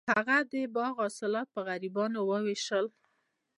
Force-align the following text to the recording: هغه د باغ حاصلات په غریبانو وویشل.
هغه 0.13 0.37
د 0.51 0.53
باغ 0.75 0.93
حاصلات 1.01 1.47
په 1.53 1.59
غریبانو 1.67 2.19
وویشل. 2.29 2.85